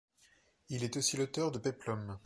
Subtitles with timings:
[0.69, 2.17] Il est aussi l'auteur de péplums.